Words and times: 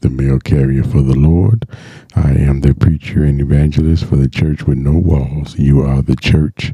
The 0.00 0.10
mail 0.10 0.38
carrier 0.38 0.84
for 0.84 1.02
the 1.02 1.18
Lord. 1.18 1.66
I 2.14 2.30
am 2.30 2.60
the 2.60 2.72
preacher 2.72 3.24
and 3.24 3.40
evangelist 3.40 4.04
for 4.04 4.14
the 4.14 4.28
church 4.28 4.62
with 4.64 4.78
no 4.78 4.92
walls. 4.92 5.58
You 5.58 5.82
are 5.82 6.02
the 6.02 6.14
church, 6.14 6.72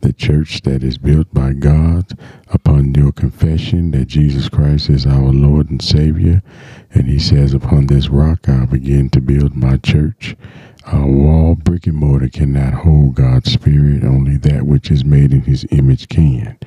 the 0.00 0.12
church 0.14 0.62
that 0.62 0.82
is 0.82 0.96
built 0.96 1.32
by 1.34 1.52
God 1.52 2.18
upon 2.48 2.94
your 2.94 3.12
confession 3.12 3.90
that 3.90 4.06
Jesus 4.06 4.48
Christ 4.48 4.88
is 4.88 5.04
our 5.06 5.32
Lord 5.32 5.68
and 5.70 5.82
Savior. 5.82 6.42
And 6.92 7.08
he 7.08 7.18
says, 7.18 7.52
Upon 7.52 7.88
this 7.88 8.08
rock 8.08 8.48
I'll 8.48 8.66
begin 8.66 9.10
to 9.10 9.20
build 9.20 9.54
my 9.54 9.76
church. 9.76 10.34
A 10.90 11.06
wall, 11.06 11.54
brick 11.54 11.86
and 11.86 11.96
mortar 11.96 12.28
cannot 12.28 12.72
hold 12.72 13.16
God's 13.16 13.52
Spirit, 13.52 14.02
only 14.02 14.38
that 14.38 14.66
which 14.66 14.90
is 14.90 15.04
made 15.04 15.32
in 15.32 15.42
his 15.42 15.66
image 15.70 16.08
can 16.08 16.58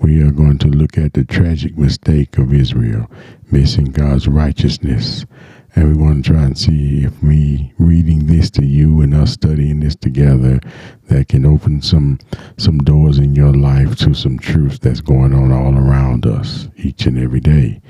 we 0.00 0.22
are 0.22 0.30
going 0.30 0.58
to 0.58 0.68
look 0.68 0.96
at 0.96 1.12
the 1.14 1.24
tragic 1.24 1.76
mistake 1.76 2.38
of 2.38 2.52
Israel, 2.52 3.10
missing 3.50 3.86
God's 3.86 4.28
righteousness. 4.28 5.26
And 5.74 5.88
we 5.88 6.02
want 6.02 6.24
to 6.24 6.32
try 6.32 6.42
and 6.42 6.58
see 6.58 7.04
if 7.04 7.22
me 7.22 7.72
reading 7.78 8.26
this 8.26 8.50
to 8.52 8.64
you 8.64 9.00
and 9.00 9.14
us 9.14 9.32
studying 9.32 9.80
this 9.80 9.94
together 9.94 10.60
that 11.08 11.28
can 11.28 11.44
open 11.46 11.82
some 11.82 12.18
some 12.56 12.78
doors 12.78 13.18
in 13.18 13.34
your 13.34 13.52
life 13.54 13.96
to 13.96 14.14
some 14.14 14.38
truth 14.38 14.80
that's 14.80 15.00
going 15.00 15.34
on 15.34 15.52
all 15.52 15.76
around 15.76 16.26
us 16.26 16.68
each 16.76 17.06
and 17.06 17.18
every 17.18 17.40
day. 17.40 17.80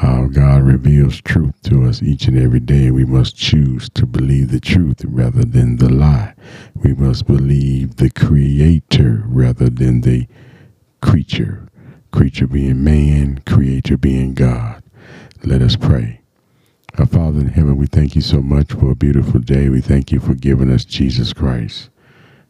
Uh, 0.00 0.22
God 0.22 0.62
reveals 0.62 1.20
truth 1.20 1.60
to 1.64 1.84
us 1.84 2.02
each 2.02 2.26
and 2.28 2.38
every 2.38 2.60
day. 2.60 2.90
We 2.90 3.04
must 3.04 3.36
choose 3.36 3.88
to 3.90 4.06
believe 4.06 4.50
the 4.50 4.60
truth 4.60 5.04
rather 5.04 5.44
than 5.44 5.76
the 5.76 5.90
lie. 5.90 6.34
We 6.74 6.94
must 6.94 7.26
believe 7.26 7.96
the 7.96 8.10
Creator 8.10 9.24
rather 9.26 9.68
than 9.68 10.00
the 10.00 10.26
creature, 11.04 11.68
creature 12.12 12.46
being 12.46 12.82
man, 12.82 13.42
creator 13.46 13.96
being 13.98 14.32
God. 14.32 14.82
Let 15.44 15.60
us 15.60 15.76
pray. 15.76 16.22
Our 16.98 17.04
Father 17.04 17.40
in 17.40 17.48
heaven, 17.48 17.76
we 17.76 17.86
thank 17.86 18.14
you 18.14 18.22
so 18.22 18.40
much 18.40 18.72
for 18.72 18.90
a 18.90 18.96
beautiful 18.96 19.38
day. 19.40 19.68
We 19.68 19.82
thank 19.82 20.10
you 20.10 20.18
for 20.18 20.34
giving 20.34 20.72
us 20.72 20.86
Jesus 20.86 21.34
Christ. 21.34 21.90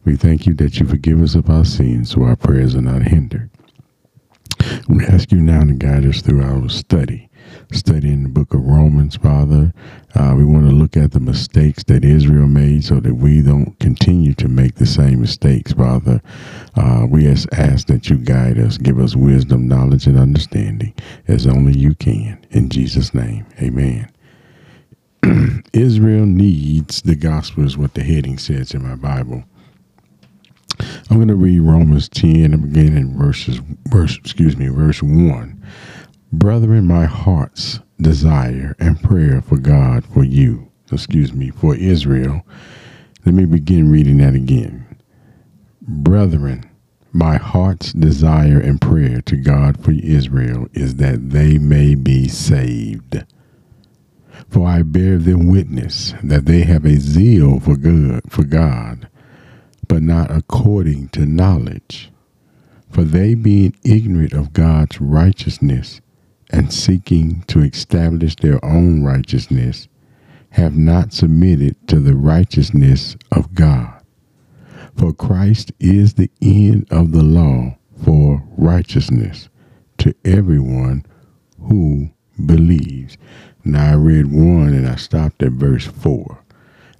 We 0.05 0.15
thank 0.15 0.45
you 0.45 0.53
that 0.53 0.79
you 0.79 0.87
forgive 0.87 1.21
us 1.21 1.35
of 1.35 1.49
our 1.49 1.65
sins 1.65 2.11
so 2.11 2.23
our 2.23 2.37
prayers 2.37 2.75
are 2.75 2.81
not 2.81 3.01
hindered. 3.01 3.49
We 4.87 5.05
ask 5.05 5.33
you 5.33 5.41
now 5.41 5.65
to 5.65 5.73
guide 5.73 6.05
us 6.05 6.21
through 6.21 6.41
our 6.41 6.69
study 6.69 7.29
studying 7.71 8.23
the 8.23 8.29
book 8.29 8.53
of 8.53 8.61
Romans, 8.61 9.15
Father. 9.15 9.73
Uh, 10.13 10.33
we 10.37 10.45
want 10.45 10.67
to 10.69 10.75
look 10.75 10.95
at 10.95 11.11
the 11.11 11.19
mistakes 11.19 11.83
that 11.85 12.05
Israel 12.05 12.47
made 12.47 12.83
so 12.83 12.99
that 12.99 13.15
we 13.15 13.41
don't 13.41 13.77
continue 13.79 14.33
to 14.35 14.47
make 14.47 14.75
the 14.75 14.85
same 14.85 15.21
mistakes, 15.21 15.73
Father. 15.73 16.21
Uh, 16.75 17.05
we 17.09 17.23
just 17.23 17.47
ask 17.53 17.87
that 17.87 18.09
you 18.09 18.17
guide 18.17 18.57
us, 18.57 18.77
give 18.77 18.99
us 18.99 19.15
wisdom, 19.15 19.67
knowledge, 19.67 20.07
and 20.07 20.17
understanding 20.17 20.93
as 21.27 21.47
only 21.47 21.77
you 21.77 21.95
can. 21.95 22.45
In 22.51 22.69
Jesus' 22.69 23.13
name, 23.13 23.45
amen. 23.61 24.11
Israel 25.73 26.25
needs 26.25 27.01
the 27.01 27.15
gospel 27.15 27.65
is 27.65 27.77
what 27.77 27.93
the 27.93 28.03
heading 28.03 28.37
says 28.37 28.73
in 28.73 28.83
my 28.87 28.95
Bible. 28.95 29.43
I'm 31.09 31.17
going 31.17 31.27
to 31.27 31.35
read 31.35 31.59
Romans 31.61 32.09
10 32.09 32.53
and 32.53 32.73
begin 32.73 32.97
in 32.97 33.17
verses, 33.17 33.59
verse, 33.87 34.17
excuse 34.17 34.57
me, 34.57 34.67
verse 34.67 35.01
1. 35.01 35.63
Brethren, 36.39 36.85
my 36.85 37.05
heart's 37.05 37.79
desire 37.99 38.75
and 38.77 39.01
prayer 39.01 39.41
for 39.41 39.57
God, 39.57 40.05
for 40.05 40.23
you, 40.23 40.69
excuse 40.91 41.31
me, 41.33 41.49
for 41.49 41.75
Israel. 41.75 42.45
Let 43.25 43.35
me 43.35 43.45
begin 43.45 43.89
reading 43.89 44.17
that 44.17 44.35
again. 44.35 44.85
Brethren, 45.81 46.69
my 47.13 47.37
heart's 47.37 47.93
desire 47.93 48.59
and 48.59 48.81
prayer 48.81 49.21
to 49.21 49.37
God 49.37 49.81
for 49.81 49.91
Israel 49.91 50.67
is 50.73 50.97
that 50.97 51.29
they 51.29 51.57
may 51.57 51.95
be 51.95 52.27
saved. 52.27 53.23
For 54.49 54.67
I 54.67 54.81
bear 54.81 55.17
them 55.17 55.47
witness 55.47 56.13
that 56.21 56.45
they 56.45 56.63
have 56.63 56.83
a 56.83 56.99
zeal 56.99 57.61
for 57.61 57.77
good 57.77 58.23
for 58.29 58.43
God, 58.43 59.07
but 59.87 60.03
not 60.03 60.31
according 60.31 61.09
to 61.09 61.25
knowledge. 61.25 62.11
For 62.91 63.05
they 63.05 63.35
being 63.35 63.73
ignorant 63.85 64.33
of 64.33 64.51
God's 64.53 64.99
righteousness 64.99 66.01
and 66.51 66.71
seeking 66.73 67.43
to 67.47 67.61
establish 67.61 68.35
their 68.35 68.63
own 68.63 69.03
righteousness 69.03 69.87
have 70.51 70.77
not 70.77 71.13
submitted 71.13 71.75
to 71.87 71.99
the 71.99 72.15
righteousness 72.15 73.17
of 73.31 73.53
God. 73.53 74.01
For 74.97 75.11
Christ 75.13 75.73
is 75.79 76.13
the 76.13 76.31
end 76.41 76.87
of 76.89 77.11
the 77.11 77.23
law 77.23 77.77
for 78.03 78.43
righteousness 78.57 79.49
to 79.97 80.15
everyone 80.23 81.05
who 81.59 82.09
believes. 82.45 83.17
Now 83.65 83.91
I 83.91 83.95
read 83.95 84.27
one 84.31 84.73
and 84.73 84.87
I 84.87 84.95
stopped 84.95 85.43
at 85.43 85.51
verse 85.51 85.85
four. 85.85 86.39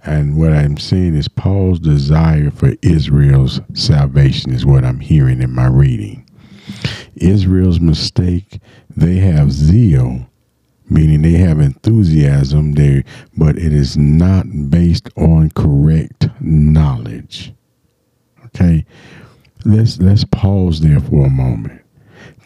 And 0.04 0.38
what 0.38 0.54
I'm 0.54 0.78
saying 0.78 1.16
is 1.16 1.28
Paul's 1.28 1.80
desire 1.80 2.52
for 2.52 2.74
Israel's 2.82 3.62
salvation 3.74 4.54
is 4.54 4.66
what 4.66 4.84
I'm 4.84 5.00
hearing 5.00 5.42
in 5.42 5.52
my 5.52 5.68
reading. 5.68 6.25
Israel's 7.16 7.80
mistake, 7.80 8.60
they 8.96 9.18
have 9.18 9.52
zeal, 9.52 10.28
meaning 10.90 11.22
they 11.22 11.34
have 11.34 11.60
enthusiasm 11.60 12.74
there, 12.74 13.04
but 13.38 13.58
it 13.58 13.74
is 13.74 13.98
not 13.98 14.46
based 14.70 15.10
on 15.18 15.52
correct 15.52 16.30
knowledge. 16.40 17.54
Okay, 18.46 18.86
let's 19.66 20.00
let's 20.00 20.24
pause 20.26 20.82
there 20.82 21.00
for 21.00 21.26
a 21.26 21.30
moment. 21.30 21.82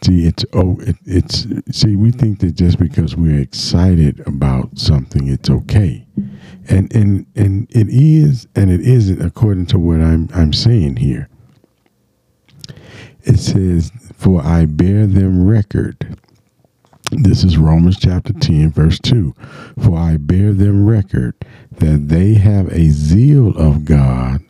See, 0.01 0.25
it's 0.25 0.45
oh, 0.53 0.77
it, 0.81 0.95
it's 1.05 1.45
see, 1.71 1.95
we 1.95 2.11
think 2.11 2.39
that 2.39 2.53
just 2.53 2.79
because 2.79 3.15
we're 3.15 3.39
excited 3.39 4.21
about 4.25 4.77
something, 4.77 5.27
it's 5.27 5.49
okay, 5.49 6.07
and 6.69 6.93
and 6.95 7.25
and 7.35 7.67
it 7.71 7.89
is, 7.89 8.47
and 8.55 8.71
it 8.71 8.81
isn't 8.81 9.21
according 9.21 9.65
to 9.67 9.79
what 9.79 9.99
I'm 9.99 10.29
I'm 10.33 10.53
saying 10.53 10.97
here. 10.97 11.27
It 13.29 13.37
says 13.37 13.91
for 14.15 14.41
I 14.41 14.65
bear 14.65 15.05
them 15.05 15.45
record. 15.45 16.17
This 17.11 17.43
is 17.43 17.59
Romans 17.59 17.99
chapter 17.99 18.33
10, 18.33 18.71
verse 18.71 18.97
2. 18.97 19.35
For 19.77 19.95
I 19.95 20.17
bear 20.17 20.51
them 20.51 20.83
record 20.83 21.35
that 21.71 22.07
they 22.07 22.33
have 22.33 22.69
a 22.69 22.89
zeal 22.89 23.55
of 23.55 23.85
God, 23.85 24.41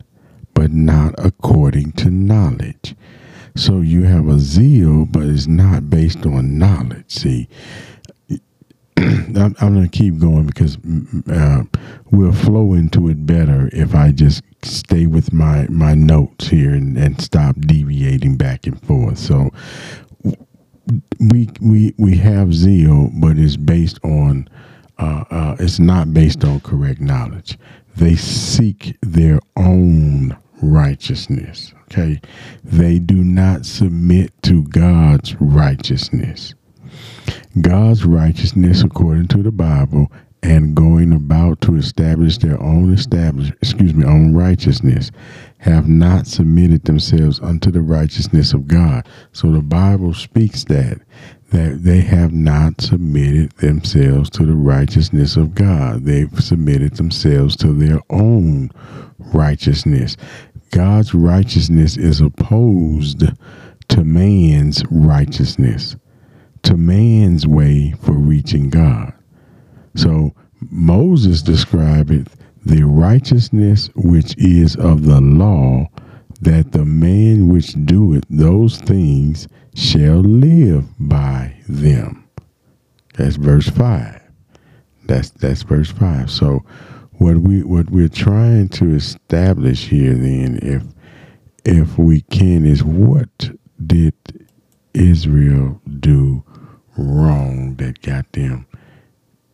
but 0.53 0.71
not 0.71 1.13
according 1.17 1.91
to 1.93 2.09
knowledge. 2.09 2.95
So 3.53 3.81
you 3.81 4.03
have 4.03 4.29
a 4.29 4.39
zeal, 4.39 5.05
but 5.05 5.23
it's 5.23 5.45
not 5.45 5.89
based 5.89 6.25
on 6.25 6.57
knowledge. 6.57 7.11
See, 7.11 7.49
I'm, 9.37 9.55
I'm 9.61 9.73
going 9.75 9.89
to 9.89 9.97
keep 9.97 10.17
going 10.19 10.45
because 10.45 10.77
uh, 11.31 11.63
we'll 12.11 12.33
flow 12.33 12.73
into 12.73 13.07
it 13.09 13.25
better 13.25 13.69
if 13.71 13.95
I 13.95 14.11
just 14.11 14.43
stay 14.61 15.05
with 15.05 15.31
my 15.31 15.67
my 15.69 15.93
notes 15.93 16.47
here 16.47 16.73
and, 16.73 16.97
and 16.97 17.21
stop 17.21 17.55
deviating 17.61 18.35
back 18.35 18.67
and 18.67 18.81
forth. 18.81 19.17
So 19.17 19.51
we 21.19 21.49
we 21.61 21.93
we 21.97 22.17
have 22.17 22.53
zeal, 22.53 23.09
but 23.13 23.37
it's 23.37 23.55
based 23.55 23.99
on 24.03 24.49
uh, 24.97 25.23
uh, 25.31 25.55
it's 25.59 25.79
not 25.79 26.13
based 26.13 26.43
on 26.43 26.59
correct 26.59 26.99
knowledge. 26.99 27.57
They 27.95 28.15
seek 28.17 28.97
their 29.01 29.39
own 29.55 30.37
righteousness. 30.61 31.73
Okay, 31.83 32.19
they 32.65 32.99
do 32.99 33.23
not 33.23 33.65
submit 33.65 34.33
to 34.43 34.63
God's 34.63 35.35
righteousness. 35.39 36.53
God's 37.61 38.05
righteousness, 38.05 38.83
according 38.83 39.27
to 39.29 39.43
the 39.43 39.51
Bible, 39.51 40.11
and 40.41 40.75
going 40.75 41.11
about 41.11 41.59
to 41.61 41.75
establish 41.75 42.37
their 42.37 42.61
own 42.61 42.93
establish 42.93 43.51
excuse 43.61 43.93
me 43.93 44.05
own 44.05 44.33
righteousness 44.33 45.11
have 45.57 45.89
not 45.89 46.25
submitted 46.25 46.85
themselves 46.85 47.41
unto 47.41 47.69
the 47.69 47.81
righteousness 47.81 48.53
of 48.53 48.65
God. 48.65 49.05
So 49.33 49.51
the 49.51 49.61
Bible 49.61 50.13
speaks 50.13 50.63
that 50.65 50.99
that 51.51 51.83
they 51.83 52.01
have 52.01 52.31
not 52.31 52.79
submitted 52.79 53.51
themselves 53.53 54.29
to 54.29 54.45
the 54.45 54.55
righteousness 54.55 55.35
of 55.35 55.55
God. 55.55 56.05
They've 56.05 56.39
submitted 56.39 56.95
themselves 56.95 57.55
to 57.57 57.73
their 57.73 57.99
own 58.09 58.71
righteousness. 59.17 60.15
God's 60.71 61.15
righteousness 61.15 61.97
is 61.97 62.21
opposed 62.21 63.23
to 63.89 64.03
man's 64.03 64.83
righteousness, 64.91 65.95
to 66.63 66.77
man's 66.77 67.47
way 67.47 67.93
for 68.01 68.13
reaching 68.13 68.69
God. 68.69 69.13
So 69.95 70.33
Moses 70.69 71.41
describeth 71.41 72.35
the 72.65 72.83
righteousness 72.83 73.89
which 73.95 74.35
is 74.37 74.75
of 74.75 75.03
the 75.03 75.21
law, 75.21 75.87
that 76.41 76.71
the 76.71 76.85
man 76.85 77.49
which 77.49 77.73
doeth 77.85 78.23
those 78.29 78.77
things 78.77 79.47
shall 79.75 80.19
live 80.19 80.85
by 80.99 81.53
them. 81.67 82.27
That's 83.15 83.35
verse 83.35 83.69
five. 83.69 84.21
That's 85.05 85.31
that's 85.31 85.63
verse 85.63 85.91
five. 85.91 86.29
So 86.29 86.63
what 87.13 87.37
we 87.37 87.63
what 87.63 87.89
we're 87.89 88.07
trying 88.07 88.69
to 88.69 88.93
establish 88.95 89.87
here 89.87 90.13
then 90.13 90.59
if 90.61 90.83
if 91.65 91.97
we 91.97 92.21
can 92.21 92.65
is 92.65 92.83
what 92.83 93.51
did 93.85 94.13
Israel 94.93 95.81
do 95.99 96.43
wrong 96.99 97.75
that 97.75 98.01
got 98.01 98.31
them 98.33 98.67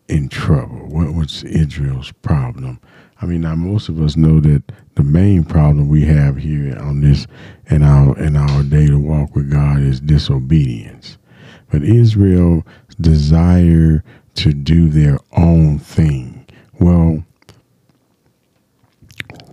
in 0.08 0.30
trouble? 0.30 0.88
What 0.88 1.14
was 1.14 1.44
Israel's 1.44 2.12
problem? 2.12 2.80
I 3.22 3.26
mean, 3.26 3.42
now 3.42 3.56
most 3.56 3.90
of 3.90 4.02
us 4.02 4.18
know 4.18 4.40
that 4.42 4.64
the 4.96 5.04
main 5.04 5.44
problem 5.44 5.90
we 5.90 6.06
have 6.06 6.38
here 6.38 6.78
on 6.80 7.02
this 7.02 7.28
in 7.68 7.84
our 7.84 8.18
in 8.20 8.36
our 8.36 8.64
daily 8.64 8.96
walk 8.96 9.36
with 9.36 9.52
God 9.52 9.82
is 9.82 10.00
disobedience. 10.02 11.18
But 11.72 11.84
Israel's 11.84 12.64
desire 13.00 14.04
to 14.36 14.54
do 14.54 14.90
their 14.90 15.20
own 15.38 15.80
thing. 15.80 16.46
Well, 16.80 17.24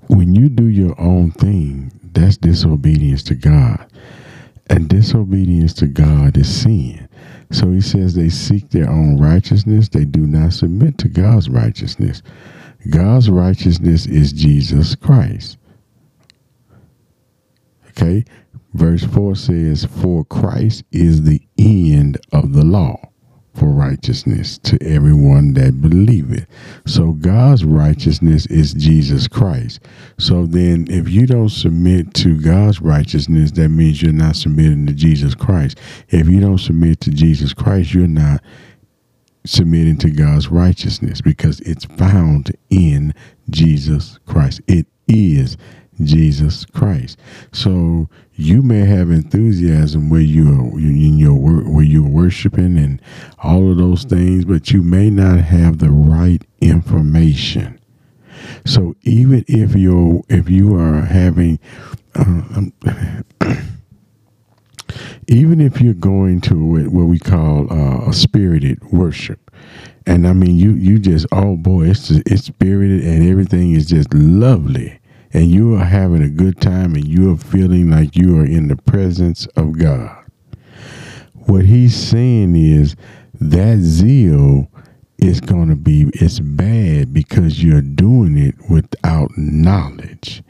when 0.09 0.35
you 0.35 0.49
do 0.49 0.67
your 0.67 1.01
own 1.01 1.31
thing, 1.33 1.93
that's 2.13 2.37
disobedience 2.37 3.23
to 3.25 3.35
God. 3.35 3.87
And 4.69 4.89
disobedience 4.89 5.75
to 5.75 5.87
God 5.87 6.37
is 6.37 6.55
sin. 6.63 7.09
So 7.53 7.71
he 7.71 7.81
says 7.81 8.15
they 8.15 8.31
seek 8.31 8.71
their 8.71 8.89
own 8.89 9.19
righteousness, 9.21 9.89
they 9.89 10.05
do 10.05 10.27
not 10.27 10.55
submit 10.55 10.99
to 10.99 11.09
God's 11.09 11.49
righteousness. 11.49 12.23
God's 12.91 13.31
righteousness 13.31 14.07
is 14.07 14.33
Jesus 14.33 14.95
Christ. 14.97 15.59
Okay? 17.91 18.25
Verse 18.73 19.05
4 19.05 19.37
says, 19.37 19.85
For 19.85 20.25
Christ 20.25 20.85
is 20.91 21.23
the 21.23 21.43
end 21.59 22.19
of 22.33 22.55
the 22.55 22.65
law 22.65 23.12
for 23.55 23.67
righteousness 23.67 24.59
to 24.59 24.79
everyone 24.83 25.55
that 25.55 25.81
believeth. 25.81 26.47
So 26.87 27.13
God's 27.13 27.65
righteousness 27.65 28.47
is 28.47 28.75
Jesus 28.75 29.29
Christ. 29.29 29.81
So 30.19 30.47
then 30.47 30.87
if 30.89 31.09
you 31.09 31.27
don't 31.27 31.51
submit 31.51 32.15
to 32.15 32.41
God's 32.41 32.81
righteousness, 32.81 33.51
that 33.53 33.69
means 33.69 34.03
you're 34.03 34.13
not 34.13 34.37
submitting 34.37 34.87
to 34.87 34.95
Jesus 34.95 35.35
Christ. 35.35 35.79
If 36.09 36.29
you 36.29 36.41
don't 36.41 36.59
submit 36.59 37.01
to 37.03 37.11
Jesus 37.11 37.53
Christ, 37.53 37.93
you're 37.93 38.07
not 38.07 38.43
submitting 39.45 39.99
to 39.99 40.11
God's 40.11 40.49
righteousness 40.49 41.21
because 41.21 41.61
it's 41.61 41.85
found 41.85 42.53
in 42.71 43.13
Jesus 43.51 44.19
Christ. 44.27 44.61
It 44.67 44.87
is 45.09 45.57
Jesus 46.03 46.65
Christ. 46.67 47.19
So 47.53 48.09
you 48.35 48.63
may 48.63 48.85
have 48.85 49.11
enthusiasm 49.11 50.09
where 50.09 50.21
you 50.21 50.49
are 50.49 50.79
in 50.79 51.19
your 51.19 51.35
where 51.35 51.85
you're 51.85 52.09
worshiping 52.09 52.79
and 52.79 53.01
all 53.43 53.71
of 53.71 53.77
those 53.77 54.05
things, 54.05 54.45
but 54.45 54.71
you 54.71 54.83
may 54.83 55.11
not 55.11 55.41
have 55.41 55.79
the 55.79 55.91
right 55.91 56.43
information. 56.61 57.79
So 58.65 58.97
even 59.03 59.45
if 59.49 59.75
you're 59.75 60.23
if 60.29 60.49
you 60.49 60.77
are 60.77 61.03
having 61.03 61.59
uh, 62.15 62.63
even 65.29 65.61
if 65.61 65.81
you're 65.81 65.95
going 65.95 66.41
to 66.43 66.89
what 66.91 67.05
we 67.05 67.19
call 67.19 67.73
uh, 67.73 68.09
a 68.09 68.13
spirited 68.13 68.83
worship, 68.91 69.51
and 70.07 70.27
I 70.27 70.33
mean 70.33 70.57
you 70.57 70.73
you 70.73 70.99
just 70.99 71.27
oh 71.33 71.57
boy 71.57 71.91
it's 71.91 72.11
it's 72.11 72.45
spirited 72.45 73.05
and 73.05 73.29
everything 73.29 73.73
is 73.73 73.87
just 73.87 74.13
lovely, 74.15 74.99
and 75.33 75.51
you 75.51 75.75
are 75.75 75.85
having 75.85 76.23
a 76.23 76.29
good 76.29 76.61
time 76.61 76.95
and 76.95 77.07
you 77.07 77.33
are 77.33 77.37
feeling 77.37 77.91
like 77.91 78.17
you 78.17 78.39
are 78.39 78.45
in 78.45 78.69
the 78.69 78.77
presence 78.77 79.47
of 79.57 79.79
God. 79.79 80.25
What 81.35 81.65
he's 81.65 81.97
saying 81.97 82.57
is 82.57 82.97
that 83.41 83.79
zeal 83.79 84.71
is 85.19 85.41
going 85.41 85.69
to 85.69 85.77
be 85.77 86.11
it's 86.15 86.41
bad 86.41 87.13
because 87.13 87.63
you're 87.63 87.81
doing 87.81 88.37
it 88.39 88.55
without 88.69 89.31
knowledge 89.37 90.43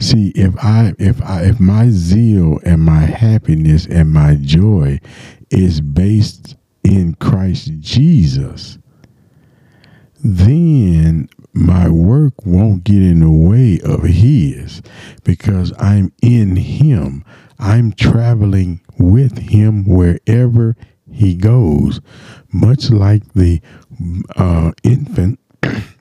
See, 0.00 0.28
if 0.36 0.54
I 0.58 0.94
if 0.98 1.20
I 1.22 1.42
if 1.44 1.58
my 1.58 1.90
zeal 1.90 2.60
and 2.64 2.82
my 2.82 3.00
happiness 3.00 3.86
and 3.86 4.12
my 4.12 4.36
joy 4.36 5.00
is 5.50 5.80
based 5.80 6.56
in 6.84 7.14
Christ 7.14 7.72
Jesus, 7.80 8.78
then 10.22 11.28
my 11.58 11.88
work 11.88 12.46
won't 12.46 12.84
get 12.84 13.02
in 13.02 13.20
the 13.20 13.30
way 13.30 13.80
of 13.80 14.04
his 14.04 14.80
because 15.24 15.72
I'm 15.78 16.12
in 16.22 16.54
him. 16.54 17.24
I'm 17.58 17.92
traveling 17.92 18.80
with 18.96 19.38
him 19.38 19.84
wherever 19.84 20.76
he 21.10 21.34
goes, 21.34 22.00
much 22.52 22.90
like 22.90 23.32
the 23.34 23.60
uh, 24.36 24.70
infant 24.84 25.40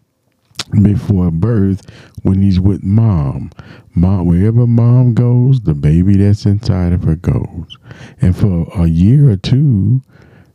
before 0.83 1.31
birth 1.31 1.81
when 2.21 2.43
he's 2.43 2.59
with 2.59 2.83
mom. 2.83 3.51
Mom, 3.95 4.27
wherever 4.27 4.67
mom 4.67 5.15
goes, 5.15 5.61
the 5.61 5.73
baby 5.73 6.17
that's 6.17 6.45
inside 6.45 6.93
of 6.93 7.03
her 7.03 7.15
goes. 7.15 7.77
And 8.21 8.37
for 8.37 8.67
a 8.79 8.85
year 8.85 9.31
or 9.31 9.37
two, 9.37 10.03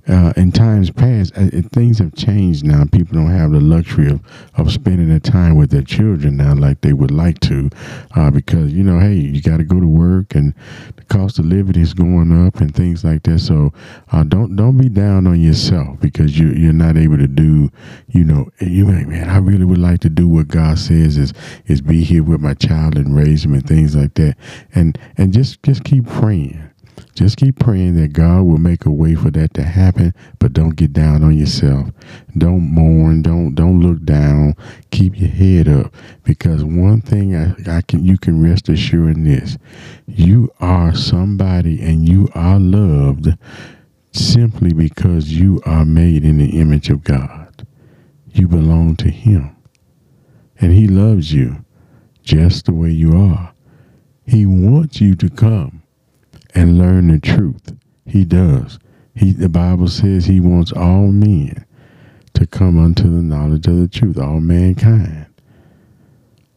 uh, 0.08 0.32
in 0.36 0.50
times 0.50 0.90
past, 0.90 1.32
uh, 1.36 1.48
things 1.72 1.98
have 1.98 2.14
changed 2.14 2.64
now. 2.64 2.84
People 2.90 3.14
don't 3.14 3.30
have 3.30 3.52
the 3.52 3.60
luxury 3.60 4.10
of, 4.10 4.20
of 4.56 4.72
spending 4.72 5.08
their 5.08 5.20
time 5.20 5.54
with 5.54 5.70
their 5.70 5.82
children 5.82 6.36
now 6.36 6.54
like 6.54 6.80
they 6.80 6.92
would 6.92 7.12
like 7.12 7.38
to, 7.40 7.70
uh, 8.16 8.30
because 8.30 8.72
you 8.72 8.82
know, 8.82 8.98
hey, 8.98 9.14
you 9.14 9.40
got 9.40 9.58
to 9.58 9.64
go 9.64 9.78
to 9.78 9.86
work, 9.86 10.34
and 10.34 10.54
the 10.96 11.04
cost 11.04 11.38
of 11.38 11.44
living 11.44 11.76
is 11.76 11.94
going 11.94 12.46
up, 12.46 12.56
and 12.56 12.74
things 12.74 13.04
like 13.04 13.22
that. 13.24 13.38
So, 13.38 13.72
uh, 14.10 14.24
don't 14.24 14.56
don't 14.56 14.76
be 14.76 14.88
down 14.88 15.26
on 15.26 15.40
yourself 15.40 16.00
because 16.00 16.36
you 16.36 16.48
you're 16.48 16.72
not 16.72 16.96
able 16.96 17.18
to 17.18 17.28
do, 17.28 17.70
you 18.08 18.24
know, 18.24 18.50
you 18.60 18.86
like, 18.86 19.06
man, 19.06 19.28
I 19.28 19.38
really 19.38 19.64
would 19.64 19.78
like 19.78 20.00
to 20.00 20.08
do 20.08 20.26
what 20.26 20.48
God 20.48 20.78
says 20.78 21.16
is 21.16 21.32
is 21.66 21.80
be 21.80 22.02
here 22.02 22.24
with 22.24 22.40
my 22.40 22.54
child 22.54 22.96
and 22.96 23.14
raise 23.14 23.44
him 23.44 23.54
and 23.54 23.66
things 23.66 23.94
like 23.94 24.14
that, 24.14 24.36
and 24.74 24.98
and 25.16 25.32
just 25.32 25.62
just 25.62 25.84
keep 25.84 26.08
praying 26.08 26.71
just 27.14 27.36
keep 27.36 27.58
praying 27.58 27.94
that 27.96 28.14
God 28.14 28.44
will 28.44 28.58
make 28.58 28.86
a 28.86 28.90
way 28.90 29.14
for 29.14 29.30
that 29.32 29.52
to 29.54 29.62
happen, 29.62 30.14
but 30.38 30.54
don't 30.54 30.76
get 30.76 30.94
down 30.94 31.22
on 31.22 31.36
yourself. 31.36 31.90
Don't 32.36 32.62
mourn. 32.62 33.20
Don't 33.20 33.54
don't 33.54 33.80
look 33.80 34.02
down. 34.04 34.54
Keep 34.90 35.20
your 35.20 35.28
head 35.28 35.68
up 35.68 35.94
because 36.24 36.64
one 36.64 37.02
thing 37.02 37.36
I, 37.36 37.54
I 37.70 37.82
can 37.82 38.02
you 38.04 38.16
can 38.16 38.42
rest 38.42 38.70
assured 38.70 39.16
in 39.16 39.24
this: 39.24 39.58
you 40.06 40.50
are 40.60 40.94
somebody 40.94 41.82
and 41.82 42.08
you 42.08 42.28
are 42.34 42.58
loved 42.58 43.28
simply 44.12 44.72
because 44.72 45.32
you 45.32 45.60
are 45.66 45.84
made 45.84 46.24
in 46.24 46.38
the 46.38 46.58
image 46.58 46.88
of 46.88 47.04
God. 47.04 47.66
You 48.32 48.48
belong 48.48 48.96
to 48.96 49.10
Him, 49.10 49.54
and 50.58 50.72
He 50.72 50.88
loves 50.88 51.34
you 51.34 51.62
just 52.22 52.64
the 52.64 52.72
way 52.72 52.90
you 52.90 53.14
are. 53.14 53.52
He 54.24 54.46
wants 54.46 55.00
you 55.02 55.14
to 55.16 55.28
come 55.28 55.81
and 56.54 56.78
learn 56.78 57.08
the 57.08 57.18
truth. 57.18 57.76
He 58.06 58.24
does. 58.24 58.78
He 59.14 59.32
the 59.32 59.48
Bible 59.48 59.88
says 59.88 60.24
he 60.24 60.40
wants 60.40 60.72
all 60.72 61.08
men 61.08 61.64
to 62.34 62.46
come 62.46 62.78
unto 62.78 63.04
the 63.04 63.22
knowledge 63.22 63.66
of 63.66 63.76
the 63.76 63.88
truth, 63.88 64.18
all 64.18 64.40
mankind. 64.40 65.26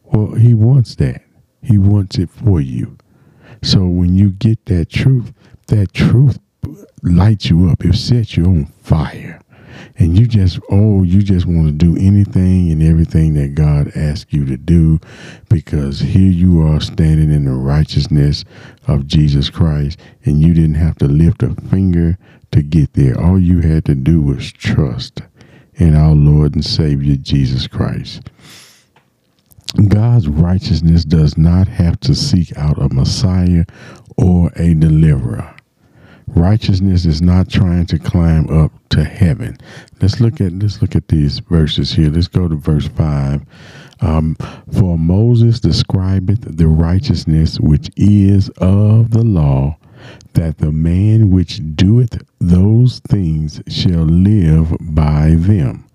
Well, 0.04 0.34
he 0.34 0.54
wants 0.54 0.94
that. 0.96 1.22
He 1.62 1.78
wants 1.78 2.18
it 2.18 2.30
for 2.30 2.60
you. 2.60 2.96
So 3.62 3.86
when 3.86 4.14
you 4.14 4.30
get 4.30 4.64
that 4.66 4.88
truth, 4.88 5.32
that 5.68 5.92
truth 5.92 6.38
lights 7.02 7.50
you 7.50 7.68
up. 7.68 7.84
It 7.84 7.94
sets 7.94 8.36
you 8.36 8.44
on 8.44 8.66
fire 8.82 9.40
and 9.98 10.18
you 10.18 10.26
just 10.26 10.58
oh 10.70 11.02
you 11.02 11.22
just 11.22 11.46
want 11.46 11.66
to 11.66 11.72
do 11.72 11.96
anything 11.96 12.70
and 12.70 12.82
everything 12.82 13.34
that 13.34 13.54
God 13.54 13.90
asks 13.96 14.32
you 14.32 14.44
to 14.46 14.56
do 14.56 15.00
because 15.48 16.00
here 16.00 16.30
you 16.30 16.62
are 16.62 16.80
standing 16.80 17.32
in 17.32 17.44
the 17.44 17.52
righteousness 17.52 18.44
of 18.86 19.06
Jesus 19.06 19.50
Christ 19.50 19.98
and 20.24 20.40
you 20.40 20.54
didn't 20.54 20.74
have 20.74 20.96
to 20.96 21.06
lift 21.06 21.42
a 21.42 21.54
finger 21.68 22.18
to 22.52 22.62
get 22.62 22.92
there. 22.94 23.18
All 23.20 23.38
you 23.38 23.60
had 23.60 23.84
to 23.86 23.94
do 23.94 24.22
was 24.22 24.52
trust 24.52 25.22
in 25.74 25.94
our 25.94 26.14
Lord 26.14 26.54
and 26.54 26.64
Savior 26.64 27.16
Jesus 27.16 27.66
Christ. 27.66 28.30
God's 29.88 30.28
righteousness 30.28 31.04
does 31.04 31.36
not 31.36 31.68
have 31.68 32.00
to 32.00 32.14
seek 32.14 32.56
out 32.56 32.80
a 32.80 32.92
Messiah 32.92 33.64
or 34.16 34.50
a 34.56 34.74
deliverer 34.74 35.55
Righteousness 36.28 37.06
is 37.06 37.22
not 37.22 37.48
trying 37.48 37.86
to 37.86 37.98
climb 37.98 38.48
up 38.50 38.72
to 38.90 39.04
heaven. 39.04 39.56
Let's 40.00 40.20
look 40.20 40.40
at 40.40 40.52
let's 40.52 40.82
look 40.82 40.96
at 40.96 41.08
these 41.08 41.38
verses 41.40 41.92
here. 41.92 42.10
Let's 42.10 42.28
go 42.28 42.48
to 42.48 42.56
verse 42.56 42.88
five. 42.88 43.42
Um, 44.00 44.36
For 44.72 44.98
Moses 44.98 45.60
describeth 45.60 46.56
the 46.58 46.66
righteousness 46.68 47.58
which 47.60 47.90
is 47.96 48.50
of 48.58 49.10
the 49.10 49.22
law, 49.24 49.78
that 50.34 50.58
the 50.58 50.72
man 50.72 51.30
which 51.30 51.60
doeth 51.76 52.22
those 52.40 53.00
things 53.00 53.62
shall 53.68 54.04
live 54.04 54.76
by 54.80 55.36
them. 55.38 55.86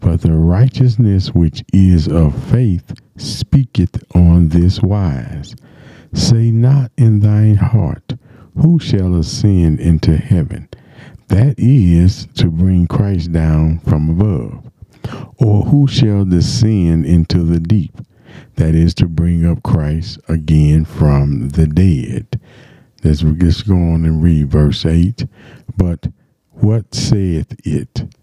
But 0.00 0.22
the 0.22 0.32
righteousness 0.34 1.28
which 1.34 1.62
is 1.72 2.08
of 2.08 2.34
faith 2.50 2.92
speaketh 3.16 4.02
on 4.16 4.48
this 4.48 4.82
wise 4.82 5.54
Say 6.12 6.50
not 6.50 6.90
in 6.96 7.20
thine 7.20 7.56
heart, 7.56 8.14
who 8.60 8.78
shall 8.78 9.14
ascend 9.16 9.80
into 9.80 10.16
heaven? 10.16 10.68
That 11.28 11.54
is 11.58 12.26
to 12.34 12.50
bring 12.50 12.86
Christ 12.86 13.32
down 13.32 13.78
from 13.80 14.10
above. 14.10 14.70
Or 15.38 15.62
who 15.62 15.86
shall 15.86 16.24
descend 16.24 17.06
into 17.06 17.42
the 17.42 17.58
deep? 17.58 17.96
That 18.56 18.74
is 18.74 18.92
to 18.94 19.06
bring 19.06 19.46
up 19.46 19.62
Christ 19.62 20.18
again 20.28 20.84
from 20.84 21.48
the 21.50 21.66
dead. 21.66 22.40
Let's 23.02 23.22
just 23.22 23.66
go 23.66 23.76
on 23.76 24.04
and 24.04 24.22
read 24.22 24.50
verse 24.50 24.84
8. 24.84 25.24
But 25.76 26.08
what 26.50 26.94
saith 26.94 27.54
it? 27.64 28.14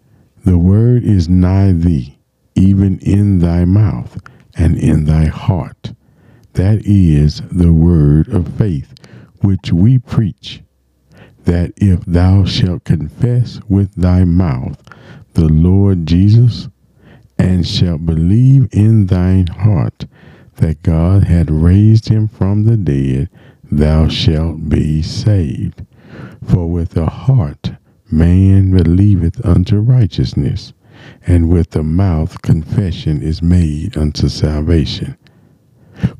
The 0.45 0.59
word 0.59 1.03
is 1.03 1.27
nigh 1.27 1.71
thee, 1.71 2.19
even 2.53 2.99
in 2.99 3.39
thy 3.39 3.65
mouth 3.65 4.19
and 4.55 4.77
in 4.77 5.05
thy 5.05 5.25
heart. 5.25 5.93
That 6.53 6.85
is 6.85 7.41
the 7.51 7.73
word 7.73 8.27
of 8.27 8.55
faith 8.55 8.93
which 9.41 9.71
we 9.71 9.97
preach, 9.99 10.61
that 11.45 11.71
if 11.77 12.05
thou 12.05 12.43
shalt 12.43 12.83
confess 12.83 13.59
with 13.67 13.93
thy 13.95 14.23
mouth 14.23 14.81
the 15.33 15.47
Lord 15.47 16.05
Jesus, 16.05 16.67
and 17.37 17.67
shalt 17.67 18.05
believe 18.05 18.67
in 18.71 19.05
thine 19.07 19.47
heart 19.47 20.05
that 20.55 20.81
God 20.81 21.25
had 21.25 21.51
raised 21.51 22.09
him 22.09 22.27
from 22.27 22.63
the 22.63 22.77
dead, 22.77 23.29
thou 23.71 24.07
shalt 24.07 24.69
be 24.69 25.01
saved. 25.01 25.85
For 26.43 26.69
with 26.69 26.89
the 26.91 27.05
heart 27.05 27.73
man 28.11 28.71
believeth 28.71 29.45
unto 29.45 29.77
righteousness, 29.77 30.73
and 31.25 31.49
with 31.49 31.71
the 31.71 31.83
mouth 31.83 32.41
confession 32.41 33.21
is 33.21 33.41
made 33.41 33.97
unto 33.97 34.29
salvation. 34.29 35.15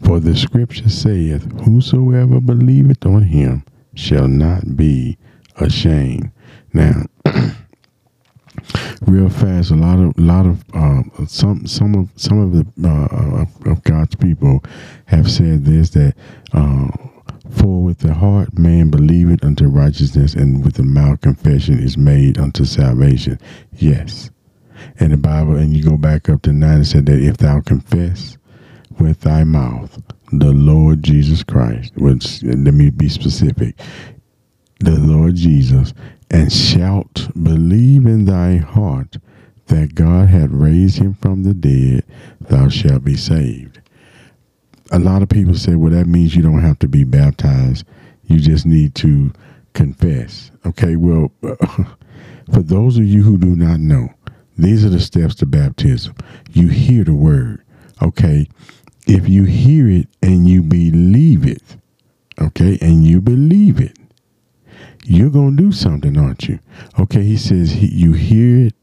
For 0.04 0.20
the 0.20 0.36
scripture 0.36 0.90
saith, 0.90 1.44
Whosoever 1.64 2.40
believeth 2.40 3.06
on 3.06 3.24
him 3.24 3.64
shall 3.94 4.28
not 4.28 4.76
be 4.76 5.18
ashamed. 5.58 6.32
Now, 6.74 7.06
real 9.02 9.30
fast, 9.30 9.72
a 9.72 9.76
lot 9.76 10.00
of, 10.00 10.18
lot 10.18 10.46
of, 10.46 10.64
um, 10.74 11.12
some, 11.28 11.66
some 11.66 11.96
of, 11.96 12.10
some 12.16 12.40
of 12.40 12.54
the 12.54 12.88
uh, 12.88 13.70
of 13.70 13.84
God's 13.84 14.16
people 14.16 14.64
have 15.06 15.30
said 15.30 15.66
this 15.66 15.92
that, 15.92 16.16
uh, 16.54 16.88
for 17.50 17.84
with 17.84 18.00
the 18.00 18.14
heart 18.14 18.58
man 18.58 18.90
believeth 18.90 19.44
unto 19.44 19.68
righteousness, 19.68 20.34
and 20.34 20.64
with 20.64 20.76
the 20.76 20.84
mouth 20.84 21.22
confession 21.22 21.80
is 21.80 21.98
made 21.98 22.38
unto 22.38 22.66
salvation. 22.66 23.40
Yes, 23.74 24.30
and 25.00 25.14
the 25.14 25.18
Bible, 25.18 25.56
and 25.56 25.76
you 25.76 25.84
go 25.84 25.98
back 25.98 26.30
up 26.30 26.42
to 26.44 26.54
nine, 26.54 26.78
and 26.78 26.88
said 26.88 27.06
that 27.06 27.22
if 27.22 27.38
thou 27.38 27.62
confess 27.62 28.37
with 29.00 29.22
thy 29.22 29.44
mouth 29.44 30.02
the 30.32 30.52
Lord 30.52 31.04
Jesus 31.04 31.44
Christ, 31.44 31.94
which 31.96 32.44
let 32.44 32.74
me 32.74 32.90
be 32.90 33.10
specific, 33.10 33.80
the 34.80 35.00
Lord 35.00 35.36
Jesus, 35.36 35.94
and 36.30 36.52
shalt 36.52 37.30
believe 37.42 38.06
in 38.06 38.26
thy 38.26 38.58
heart 38.58 39.18
that 39.68 39.96
God 39.96 40.30
had 40.30 40.52
raised 40.52 40.98
him 41.00 41.14
from 41.14 41.44
the 41.44 41.54
dead, 41.54 42.04
thou 42.42 42.70
shalt 42.70 43.04
be 43.04 43.16
saved. 43.16 43.82
A 44.92 45.00
lot 45.00 45.22
of 45.22 45.30
people 45.30 45.56
say, 45.56 45.76
well, 45.76 45.92
that 45.92 46.08
means 46.08 46.36
you 46.36 46.42
don't 46.42 46.62
have 46.62 46.80
to 46.80 46.88
be 46.88 47.04
baptized. 47.04 47.86
You 48.26 48.40
just 48.40 48.66
need 48.66 48.96
to 48.96 49.34
confess. 49.74 50.52
Okay, 50.66 50.96
well, 50.96 51.32
for 51.42 52.62
those 52.62 52.98
of 52.98 53.06
you 53.06 53.24
who 53.24 53.38
do 53.38 53.56
not 53.56 53.80
know, 53.80 54.10
these 54.58 54.86
are 54.86 54.90
the 54.90 55.00
steps 55.00 55.36
to 55.36 55.46
baptism. 55.46 56.16
You 56.52 56.70
hear 56.70 57.04
the 57.04 57.14
word. 57.14 57.62
Okay, 58.02 58.48
if 59.08 59.28
you 59.30 59.46
hear 59.46 59.90
it 59.90 60.08
and 60.22 60.48
you 60.48 60.62
believe 60.62 61.46
it, 61.46 61.78
okay, 62.40 62.78
and 62.82 63.06
you 63.06 63.22
believe 63.22 63.80
it, 63.80 63.98
you're 65.06 65.30
going 65.30 65.56
to 65.56 65.64
do 65.64 65.72
something, 65.72 66.18
aren't 66.18 66.48
you? 66.50 66.60
Okay, 67.00 67.24
he 67.24 67.38
says 67.38 67.72
he, 67.72 67.88
you 67.88 68.14
hear 68.14 68.68
it 68.68 68.76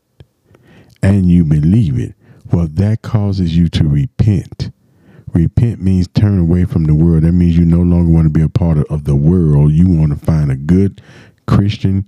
and 1.02 1.26
you 1.26 1.45
believe 1.45 1.99
it. 1.99 2.14
Well, 2.50 2.69
that 2.69 3.02
causes 3.02 3.57
you 3.57 3.69
to 3.71 3.85
repent. 3.87 4.71
Repent 5.33 5.83
means 5.83 6.09
turn 6.09 6.38
away 6.38 6.64
from 6.64 6.85
the 6.85 6.95
world. 6.95 7.25
That 7.25 7.33
means 7.33 7.59
you 7.59 7.64
no 7.64 7.81
longer 7.81 8.11
want 8.11 8.26
to 8.26 8.31
be 8.31 8.43
a 8.43 8.49
part 8.49 8.78
of, 8.78 8.85
of 8.85 9.04
the 9.04 9.16
world. 9.16 9.73
You 9.73 9.88
want 9.88 10.19
to 10.19 10.25
find 10.25 10.50
a 10.50 10.57
good 10.57 11.02
Christian 11.47 12.07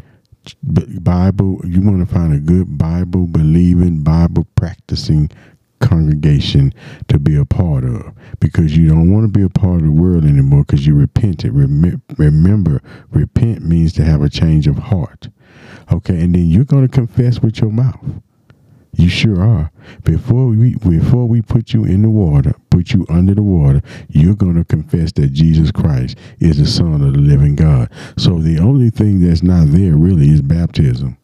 Bible. 0.63 1.61
You 1.67 1.83
want 1.83 2.07
to 2.09 2.15
find 2.15 2.33
a 2.33 2.39
good 2.39 2.79
Bible 2.79 3.27
believing, 3.27 4.03
Bible 4.03 4.47
practicing 4.55 5.31
congregation 5.81 6.73
to 7.09 7.19
be 7.19 7.37
a 7.37 7.45
part 7.45 7.85
of 7.85 8.13
because 8.41 8.77
you 8.77 8.89
don't 8.89 9.11
want 9.11 9.25
to 9.25 9.39
be 9.39 9.45
a 9.45 9.49
part 9.49 9.81
of 9.81 9.87
the 9.87 9.93
world 9.93 10.25
anymore 10.25 10.65
because 10.65 10.87
you 10.87 10.95
repented. 10.95 11.53
Rem- 11.53 12.03
remember, 12.17 12.83
repent 13.11 13.63
means 13.63 13.93
to 13.95 14.05
have 14.05 14.23
a 14.23 14.31
change 14.31 14.67
of 14.67 14.79
heart. 14.79 15.29
Okay, 15.93 16.21
and 16.21 16.35
then 16.35 16.47
you're 16.47 16.65
going 16.65 16.87
to 16.87 16.93
confess 16.93 17.41
with 17.41 17.61
your 17.61 17.71
mouth. 17.71 18.05
You 18.93 19.11
sure 19.11 19.43
are. 19.43 19.71
Before 20.05 20.47
we 20.47 20.75
before 20.77 21.27
we 21.27 21.43
put 21.43 21.75
you 21.75 21.85
in 21.85 22.03
the 22.03 22.11
water, 22.11 22.55
put 22.71 22.93
you 22.93 23.05
under 23.11 23.35
the 23.35 23.43
water, 23.43 23.83
you're 24.09 24.35
going 24.35 24.55
to 24.55 24.65
confess 24.65 25.13
that 25.13 25.33
Jesus 25.35 25.71
Christ 25.71 26.17
is 26.41 26.59
the 26.59 26.67
Son 26.67 26.95
of 26.95 27.13
the 27.13 27.19
living 27.19 27.57
God. 27.57 27.91
So 28.17 28.39
the 28.39 28.59
only 28.59 28.89
thing 28.89 29.21
that's 29.21 29.43
not 29.43 29.69
there 29.69 29.97
really 29.97 30.31
is 30.31 30.41
baptism 30.41 31.19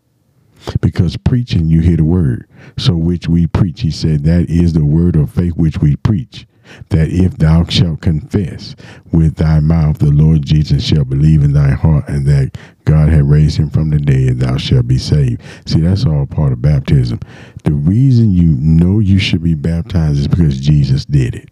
because 0.81 1.17
preaching 1.17 1.69
you 1.69 1.81
hear 1.81 1.97
the 1.97 2.05
word. 2.05 2.49
So 2.79 2.97
which 2.97 3.29
we 3.29 3.47
preach 3.47 3.81
he 3.83 3.91
said 3.91 4.25
that 4.25 4.49
is 4.49 4.73
the 4.73 4.85
word 4.85 5.17
of 5.17 5.33
faith 5.33 5.55
which 5.57 5.79
we 5.79 5.97
preach 5.97 6.47
that 6.91 7.09
if 7.09 7.37
thou 7.39 7.65
shalt 7.65 8.01
confess 8.01 8.75
with 9.11 9.37
thy 9.37 9.61
mouth 9.61 9.99
the 9.99 10.11
lord 10.11 10.45
jesus 10.45 10.83
shall 10.85 11.05
believe 11.05 11.43
in 11.43 11.53
thy 11.53 11.71
heart 11.71 12.09
and 12.09 12.27
that 12.27 12.57
god 12.85 13.09
had 13.09 13.29
raised 13.29 13.59
him 13.59 13.69
from 13.69 13.91
the 13.91 13.99
dead 13.99 14.39
thou 14.39 14.57
shalt 14.57 14.87
be 14.87 14.99
saved. 14.99 15.41
See 15.67 15.81
that's 15.81 16.07
all 16.07 16.27
part 16.27 16.53
of 16.53 16.63
baptism. 16.63 17.21
The 17.65 17.73
reason 17.73 18.33
you 18.33 18.57
know 18.61 19.01
you 19.01 19.19
should 19.19 19.43
be 19.43 19.55
baptized 19.55 20.21
is 20.21 20.29
because 20.29 20.61
jesus 20.61 21.05
did 21.05 21.35
it 21.35 21.49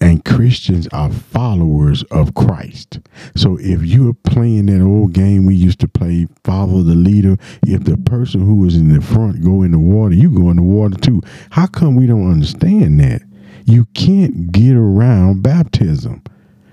and 0.00 0.24
Christians 0.24 0.88
are 0.88 1.10
followers 1.10 2.02
of 2.04 2.34
Christ. 2.34 3.00
So 3.36 3.58
if 3.60 3.82
you're 3.84 4.14
playing 4.14 4.66
that 4.66 4.82
old 4.82 5.12
game 5.12 5.46
we 5.46 5.54
used 5.54 5.80
to 5.80 5.88
play, 5.88 6.26
follow 6.44 6.82
the 6.82 6.94
leader, 6.94 7.36
if 7.66 7.84
the 7.84 7.96
person 7.96 8.40
who 8.42 8.64
is 8.66 8.76
in 8.76 8.88
the 8.92 9.00
front 9.00 9.42
go 9.42 9.62
in 9.62 9.72
the 9.72 9.78
water, 9.78 10.14
you 10.14 10.30
go 10.30 10.50
in 10.50 10.56
the 10.56 10.62
water 10.62 10.96
too. 10.98 11.20
How 11.50 11.66
come 11.66 11.96
we 11.96 12.06
don't 12.06 12.30
understand 12.30 13.00
that? 13.00 13.22
You 13.64 13.86
can't 13.94 14.52
get 14.52 14.74
around 14.74 15.42
baptism. 15.42 16.22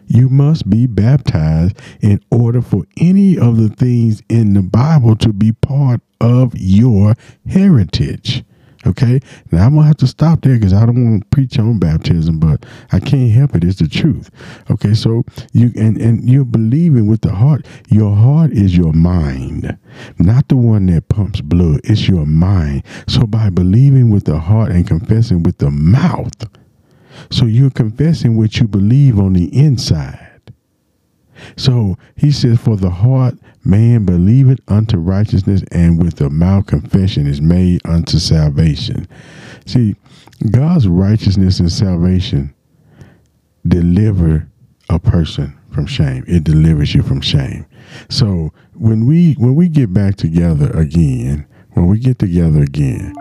You 0.07 0.27
must 0.29 0.69
be 0.69 0.87
baptized 0.87 1.77
in 2.01 2.19
order 2.31 2.61
for 2.61 2.85
any 2.97 3.37
of 3.37 3.57
the 3.57 3.69
things 3.69 4.23
in 4.27 4.53
the 4.53 4.63
Bible 4.63 5.15
to 5.17 5.31
be 5.31 5.51
part 5.51 6.01
of 6.19 6.53
your 6.57 7.13
heritage. 7.47 8.43
Okay, 8.87 9.19
now 9.51 9.65
I'm 9.65 9.75
gonna 9.75 9.87
have 9.87 9.97
to 9.97 10.07
stop 10.07 10.41
there 10.41 10.55
because 10.55 10.71
I 10.71 10.85
don't 10.85 11.03
want 11.03 11.23
to 11.23 11.27
preach 11.35 11.59
on 11.59 11.79
baptism, 11.79 12.39
but 12.39 12.65
I 12.93 12.99
can't 13.01 13.29
help 13.31 13.55
it. 13.55 13.65
It's 13.65 13.79
the 13.79 13.89
truth. 13.89 14.29
Okay, 14.71 14.93
so 14.93 15.25
you 15.51 15.73
and 15.75 15.97
and 15.97 16.23
you're 16.23 16.45
believing 16.45 17.07
with 17.07 17.21
the 17.21 17.33
heart. 17.33 17.65
Your 17.89 18.15
heart 18.15 18.51
is 18.51 18.77
your 18.77 18.93
mind, 18.93 19.77
not 20.17 20.47
the 20.47 20.55
one 20.55 20.85
that 20.85 21.09
pumps 21.09 21.41
blood. 21.41 21.81
It's 21.83 22.07
your 22.07 22.25
mind. 22.25 22.83
So 23.07 23.27
by 23.27 23.49
believing 23.49 24.11
with 24.11 24.23
the 24.23 24.39
heart 24.39 24.71
and 24.71 24.87
confessing 24.87 25.43
with 25.43 25.57
the 25.57 25.71
mouth, 25.71 26.47
so 27.31 27.45
you're 27.45 27.71
confessing 27.71 28.37
what 28.37 28.59
you 28.59 28.67
believe 28.67 29.19
on 29.19 29.33
the 29.33 29.53
inside. 29.55 30.28
So 31.57 31.97
he 32.15 32.31
says, 32.31 32.59
For 32.59 32.75
the 32.75 32.89
heart 32.89 33.35
man 33.63 34.05
believeth 34.05 34.59
unto 34.67 34.97
righteousness, 34.97 35.63
and 35.71 36.01
with 36.01 36.15
the 36.15 36.29
mouth 36.29 36.65
confession 36.65 37.27
is 37.27 37.41
made 37.41 37.81
unto 37.85 38.19
salvation. 38.19 39.07
See, 39.65 39.95
God's 40.51 40.87
righteousness 40.87 41.59
and 41.59 41.71
salvation 41.71 42.53
deliver 43.67 44.47
a 44.89 44.99
person 44.99 45.57
from 45.71 45.85
shame. 45.85 46.23
It 46.27 46.43
delivers 46.43 46.95
you 46.95 47.03
from 47.03 47.21
shame. 47.21 47.65
So 48.09 48.51
when 48.73 49.05
we 49.05 49.33
when 49.33 49.55
we 49.55 49.67
get 49.67 49.93
back 49.93 50.15
together 50.15 50.69
again, 50.71 51.45
when 51.73 51.87
we 51.87 51.99
get 51.99 52.19
together 52.19 52.61
again, 52.61 53.13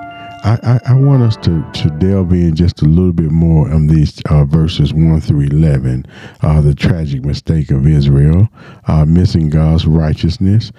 I, 0.44 0.58
I, 0.62 0.92
I, 0.92 0.94
want 0.94 1.22
us 1.22 1.36
to, 1.38 1.64
to 1.72 1.90
delve 1.98 2.32
in 2.32 2.54
just 2.54 2.82
a 2.82 2.84
little 2.84 3.12
bit 3.12 3.30
more 3.30 3.70
on 3.72 3.86
these 3.86 4.20
uh, 4.30 4.44
verses 4.44 4.94
1 4.94 5.20
through 5.20 5.42
11, 5.42 6.06
uh, 6.42 6.60
the 6.60 6.74
tragic 6.74 7.24
mistake 7.24 7.70
of 7.70 7.86
Israel, 7.86 8.48
uh, 8.86 9.04
missing 9.04 9.50
God's 9.50 9.86
righteousness. 9.86 10.72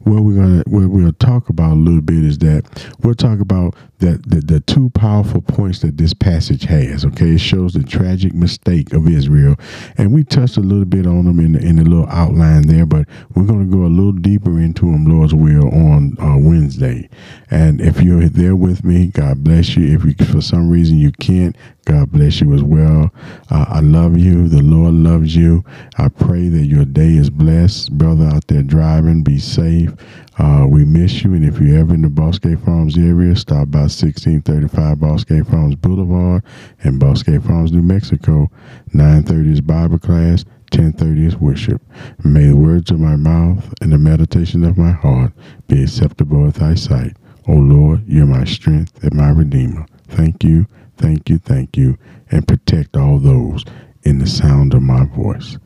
What 0.00 0.22
we're 0.22 0.36
gonna 0.36 0.62
what 0.66 0.88
we'll 0.88 1.12
talk 1.12 1.48
about 1.48 1.72
a 1.72 1.74
little 1.74 2.00
bit 2.00 2.24
is 2.24 2.38
that 2.38 2.64
we'll 3.00 3.14
talk 3.14 3.40
about 3.40 3.74
that 3.98 4.28
the, 4.28 4.40
the 4.40 4.60
two 4.60 4.90
powerful 4.90 5.42
points 5.42 5.80
that 5.80 5.98
this 5.98 6.14
passage 6.14 6.64
has. 6.64 7.04
Okay, 7.04 7.34
it 7.34 7.40
shows 7.40 7.74
the 7.74 7.82
tragic 7.82 8.32
mistake 8.32 8.92
of 8.92 9.06
Israel, 9.08 9.56
and 9.98 10.12
we 10.12 10.24
touched 10.24 10.56
a 10.56 10.60
little 10.60 10.86
bit 10.86 11.06
on 11.06 11.26
them 11.26 11.38
in 11.38 11.52
the, 11.52 11.60
in 11.60 11.76
the 11.76 11.84
little 11.84 12.08
outline 12.08 12.66
there, 12.66 12.86
but 12.86 13.06
we're 13.34 13.46
to 13.46 13.64
go 13.70 13.84
a 13.84 13.86
little 13.86 14.12
deeper 14.12 14.58
into 14.58 14.86
them, 14.86 15.04
Lord's 15.04 15.34
will, 15.34 15.68
on 15.68 16.16
uh, 16.18 16.36
Wednesday. 16.38 17.08
And 17.50 17.80
if 17.80 18.00
you're 18.00 18.28
there 18.28 18.56
with 18.56 18.84
me, 18.84 19.08
God 19.08 19.44
bless 19.44 19.76
you. 19.76 19.94
If 19.94 20.04
you, 20.04 20.26
for 20.26 20.40
some 20.40 20.70
reason 20.70 20.98
you 20.98 21.12
can't, 21.12 21.56
God 21.90 22.12
bless 22.12 22.40
you 22.40 22.54
as 22.54 22.62
well. 22.62 23.12
Uh, 23.50 23.64
I 23.68 23.80
love 23.80 24.16
you. 24.16 24.48
The 24.48 24.62
Lord 24.62 24.94
loves 24.94 25.34
you. 25.34 25.64
I 25.98 26.06
pray 26.06 26.48
that 26.48 26.66
your 26.66 26.84
day 26.84 27.14
is 27.14 27.30
blessed. 27.30 27.98
Brother 27.98 28.26
out 28.26 28.46
there 28.46 28.62
driving, 28.62 29.24
be 29.24 29.40
safe. 29.40 29.90
Uh, 30.38 30.66
we 30.68 30.84
miss 30.84 31.24
you. 31.24 31.34
And 31.34 31.44
if 31.44 31.60
you're 31.60 31.80
ever 31.80 31.92
in 31.92 32.02
the 32.02 32.08
Bosque 32.08 32.46
Farms 32.64 32.96
area, 32.96 33.34
stop 33.34 33.72
by 33.72 33.90
1635 33.90 35.00
Bosque 35.00 35.44
Farms 35.50 35.74
Boulevard 35.74 36.44
in 36.84 37.00
Bosque 37.00 37.42
Farms, 37.42 37.72
New 37.72 37.82
Mexico. 37.82 38.48
9.30 38.94 39.52
is 39.52 39.60
Bible 39.60 39.98
class. 39.98 40.44
10.30 40.70 41.26
is 41.26 41.36
worship. 41.38 41.82
May 42.22 42.46
the 42.46 42.56
words 42.56 42.92
of 42.92 43.00
my 43.00 43.16
mouth 43.16 43.74
and 43.80 43.92
the 43.92 43.98
meditation 43.98 44.62
of 44.62 44.78
my 44.78 44.92
heart 44.92 45.32
be 45.66 45.82
acceptable 45.82 46.46
at 46.46 46.54
thy 46.54 46.76
sight 46.76 47.16
O 47.48 47.54
Lord, 47.54 48.06
you're 48.06 48.26
my 48.26 48.44
strength 48.44 49.02
and 49.02 49.12
my 49.14 49.30
redeemer. 49.30 49.84
Thank 50.06 50.44
you, 50.44 50.66
thank 51.00 51.30
you, 51.30 51.38
thank 51.38 51.76
you, 51.76 51.98
and 52.30 52.46
protect 52.46 52.96
all 52.96 53.18
those 53.18 53.64
in 54.02 54.18
the 54.18 54.26
sound 54.26 54.74
of 54.74 54.82
my 54.82 55.04
voice. 55.06 55.58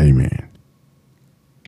Amen. 0.00 0.51